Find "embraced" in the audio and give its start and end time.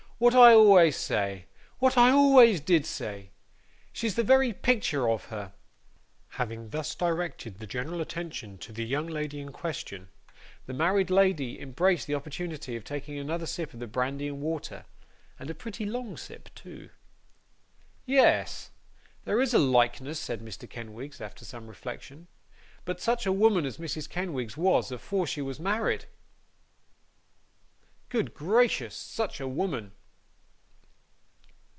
11.59-12.05